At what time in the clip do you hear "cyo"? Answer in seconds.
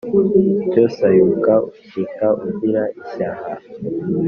0.71-0.83